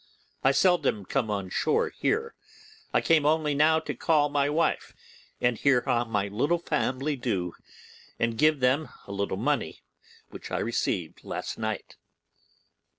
I 0.43 0.51
seldom 0.51 1.05
come 1.05 1.29
on 1.29 1.51
shore 1.51 1.89
here, 1.91 2.33
and 2.91 3.03
I 3.03 3.05
came 3.05 3.21
now 3.21 3.29
only 3.33 3.55
to 3.55 3.93
call 3.93 4.25
on 4.25 4.31
my 4.31 4.49
wife 4.49 4.95
and 5.39 5.59
hear 5.59 5.81
how 5.85 6.05
my 6.05 6.27
family 6.65 7.15
do, 7.15 7.53
and 8.17 8.35
give 8.35 8.61
them 8.61 8.89
a 9.05 9.11
little 9.11 9.37
money, 9.37 9.83
which 10.31 10.49
I 10.49 10.57
received 10.57 11.23
last 11.23 11.59
night. 11.59 11.97